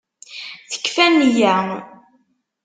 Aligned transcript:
Tekfa 0.71 1.05
nniya. 1.11 1.55